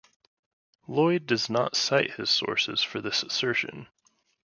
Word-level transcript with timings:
Lloyd 0.87 1.27
does 1.27 1.47
not 1.47 1.75
cite 1.75 2.15
his 2.15 2.31
sources 2.31 2.81
for 2.81 3.01
this 3.01 3.21
assertion. 3.21 3.87